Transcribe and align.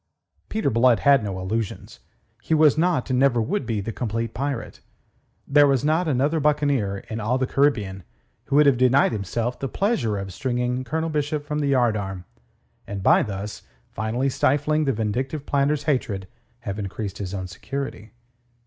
Peter 0.49 0.71
Blood 0.71 1.01
had 1.01 1.23
no 1.23 1.39
illusions. 1.39 1.99
He 2.41 2.55
was 2.55 2.75
not, 2.75 3.07
and 3.11 3.19
never 3.19 3.39
would 3.39 3.67
be, 3.67 3.81
the 3.81 3.91
complete 3.91 4.33
pirate. 4.33 4.79
There 5.47 5.67
was 5.67 5.85
not 5.85 6.07
another 6.07 6.39
buccaneer 6.39 7.03
in 7.07 7.19
all 7.19 7.37
the 7.37 7.45
Caribbean 7.45 8.03
who 8.45 8.55
would 8.55 8.65
have 8.65 8.79
denied 8.79 9.11
himself 9.11 9.59
the 9.59 9.67
pleasure 9.67 10.17
of 10.17 10.33
stringing 10.33 10.83
Colonel 10.83 11.09
Bishop 11.11 11.45
from 11.45 11.59
the 11.59 11.67
yardarm, 11.73 12.25
and 12.87 13.03
by 13.03 13.21
thus 13.21 13.61
finally 13.91 14.27
stifling 14.27 14.85
the 14.85 14.91
vindictive 14.91 15.45
planter's 15.45 15.83
hatred 15.83 16.27
have 16.61 16.79
increased 16.79 17.19
his 17.19 17.35
own 17.35 17.45
security. 17.45 18.11